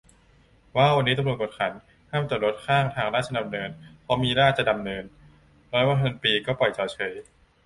[0.75, 1.71] ว้าว วันนี้ตำรวจกวดขัน
[2.11, 3.69] ห้ามจอดรถข้างทางราชดำเนิน
[4.01, 5.03] เพราะมีราชจะดำเนิน
[5.73, 7.13] ร้อยวันพันปีก็ปล่อยจอดเฉย